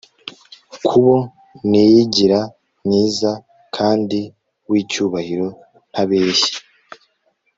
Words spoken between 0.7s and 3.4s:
Kubo niyigira mwiza